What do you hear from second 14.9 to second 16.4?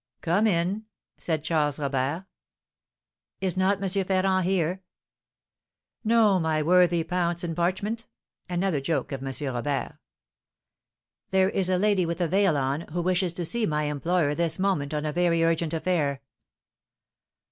on a very urgent affair."